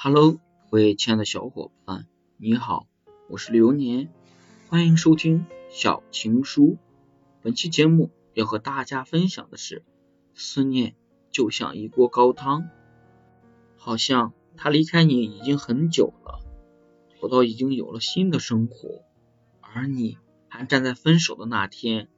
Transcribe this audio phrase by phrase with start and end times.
[0.00, 0.34] Hello，
[0.70, 2.06] 各位亲爱的小伙伴，
[2.36, 2.86] 你好，
[3.28, 4.08] 我是流年，
[4.68, 6.78] 欢迎收听小情书。
[7.42, 9.82] 本期节目要和大家分享的是，
[10.34, 10.94] 思念
[11.32, 12.68] 就像一锅高汤，
[13.76, 16.44] 好像他离开你已经很久了，
[17.20, 19.02] 我到已经有了新的生活，
[19.60, 22.08] 而你还站在分手的那天，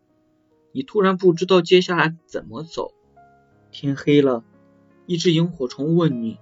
[0.72, 2.92] 你突然不知道接下来怎么走。
[3.70, 4.44] 天黑了，
[5.06, 6.38] 一只萤火虫问你。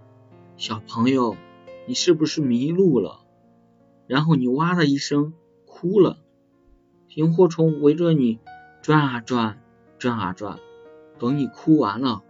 [0.59, 1.37] 小朋友，
[1.87, 3.21] 你是不是迷路了？
[4.09, 5.33] 然后你哇的一声
[5.65, 6.19] 哭了。
[7.15, 8.41] 萤火虫围着你
[8.83, 9.63] 转啊转，
[10.01, 10.59] 转啊转。
[11.21, 12.25] 等你哭完了，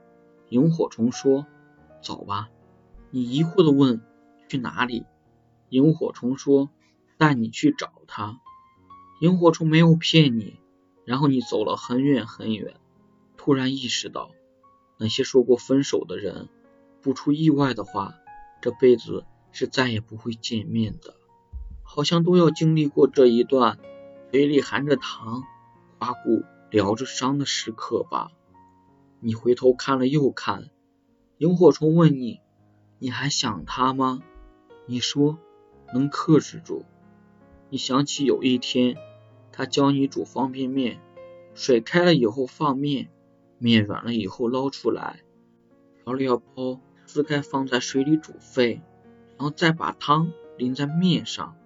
[0.51, 1.47] 萤火虫说
[2.05, 2.51] ：“走吧。”
[3.11, 4.03] 你疑惑的问
[4.47, 5.07] ：“去哪里？”
[5.71, 6.69] 萤火虫说
[7.17, 8.39] ：“带你去找他。”
[9.23, 10.61] 萤火虫没有骗你。
[11.07, 12.75] 然后你走了很远很远，
[13.39, 14.33] 突然意识到，
[14.99, 16.51] 那些说过分手的人。
[17.03, 18.15] 不出意外的话，
[18.61, 21.15] 这辈子是再也不会见面的，
[21.83, 23.79] 好像都要经历过这一段
[24.31, 25.43] 嘴里含着糖、
[25.99, 28.31] 刮骨疗着伤的时刻吧。
[29.21, 30.71] 你回头看了又看，
[31.39, 32.41] 萤火虫问你
[32.99, 34.23] ：“你还想他吗？”
[34.87, 35.39] 你说
[35.93, 36.85] ：“能克制住。”
[37.71, 38.97] 你想起有一天，
[39.53, 41.01] 他教你煮方便面，
[41.55, 43.11] 水开了以后放面，
[43.59, 45.21] 面软了以后捞出来，
[46.05, 46.81] 调料包。
[47.09, 48.83] 撕开放在水里煮沸，
[49.39, 51.57] 然后再把汤淋在面上。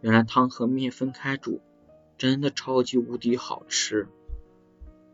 [0.00, 1.60] 原来汤和面分开煮，
[2.16, 4.06] 真的超级无敌好吃。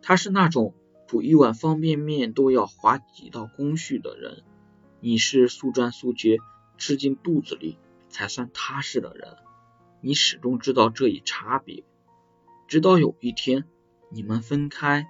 [0.03, 0.75] 他是那种
[1.07, 4.43] 煮一碗方便面都要划几道工序的人，
[5.01, 6.37] 你是速战速决，
[6.77, 7.79] 吃进肚子里
[8.11, 9.37] 才算踏实的人。
[10.03, 11.85] 你始终知道这一差别，
[12.69, 13.65] 直到有一天
[14.11, 15.07] 你们分开，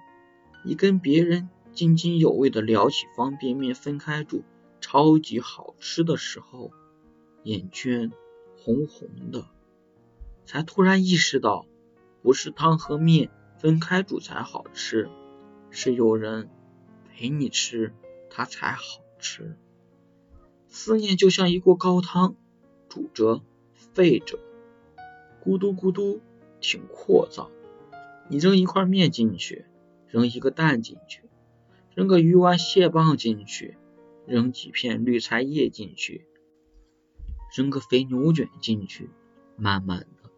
[0.63, 4.43] 你跟别人津津有味的聊起方便面分开煮。
[4.81, 6.71] 超级好吃的时候，
[7.43, 8.11] 眼圈
[8.57, 9.45] 红红的，
[10.43, 11.65] 才突然意识到，
[12.21, 15.07] 不是汤和面分开煮才好吃，
[15.69, 16.49] 是有人
[17.07, 17.93] 陪你吃，
[18.29, 18.83] 它才好
[19.19, 19.55] 吃。
[20.67, 22.35] 思念就像一锅高汤，
[22.89, 23.41] 煮着
[23.73, 24.39] 沸着，
[25.45, 26.21] 咕嘟咕嘟，
[26.59, 27.49] 挺扩造。
[28.29, 29.65] 你扔一块面进去，
[30.07, 31.23] 扔一个蛋进去，
[31.93, 33.77] 扔个鱼丸蟹棒进去。
[34.25, 36.25] 扔几片绿菜叶进去，
[37.55, 39.09] 扔个肥牛卷进去，
[39.57, 40.29] 慢慢的，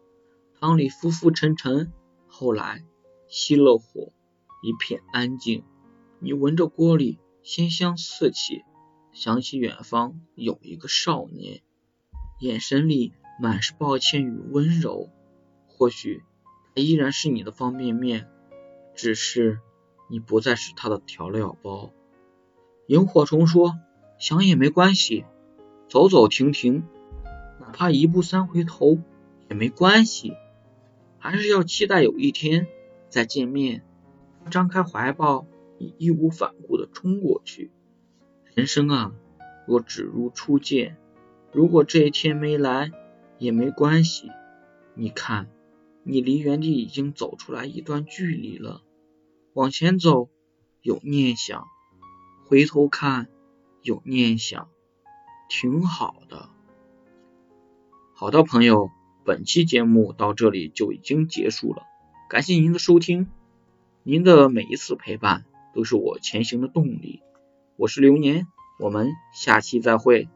[0.58, 1.92] 汤里浮浮沉沉。
[2.26, 2.84] 后来
[3.28, 4.12] 熄了火，
[4.62, 5.62] 一片安静。
[6.18, 8.62] 你闻着锅里鲜香四起，
[9.12, 11.60] 想起远方有一个少年，
[12.40, 15.10] 眼神里满是抱歉与温柔。
[15.68, 16.22] 或许
[16.74, 18.28] 他依然是你的方便面，
[18.96, 19.60] 只是
[20.08, 21.92] 你不再是他的调料包。
[22.86, 23.78] 萤火虫说
[24.18, 25.24] ：“想也没关系，
[25.88, 26.84] 走走停停，
[27.60, 28.98] 哪怕一步三回头
[29.48, 30.34] 也没关系。
[31.18, 32.66] 还是要期待有一天
[33.08, 33.82] 再见面。”
[34.50, 35.46] 张开怀抱，
[35.78, 37.70] 你义无反顾地冲过去。
[38.54, 39.12] 人生啊，
[39.66, 40.98] 若只如初见，
[41.50, 42.92] 如果这一天没来
[43.38, 44.28] 也没关系。
[44.92, 45.48] 你看，
[46.02, 48.82] 你离原地已经走出来一段距离了，
[49.54, 50.28] 往前走
[50.82, 51.64] 有念想。
[52.46, 53.28] 回头看，
[53.82, 54.68] 有念想，
[55.48, 56.50] 挺好的。
[58.14, 58.90] 好的，朋友，
[59.24, 61.84] 本期节目到这里就已经结束了，
[62.28, 63.28] 感谢您的收听，
[64.02, 65.44] 您的每一次陪伴
[65.74, 67.22] 都是我前行的动力。
[67.76, 68.46] 我是流年，
[68.78, 70.28] 我们下期再会。